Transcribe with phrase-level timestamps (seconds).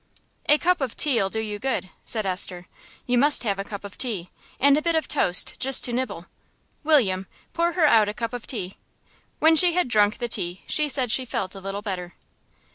[0.47, 2.65] "A cup of tea'll do you good," said Esther.
[3.05, 6.25] "You must have a cup of tea, and a bit of toast just to nibble.
[6.83, 8.77] William, pour her out a cup of tea."
[9.37, 12.15] When she had drunk the tea she said she felt a little better.